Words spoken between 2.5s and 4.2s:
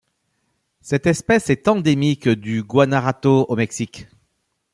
Guanajuato au Mexique.